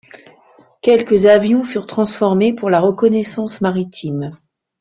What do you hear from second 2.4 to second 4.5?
pour la reconnaissance maritime.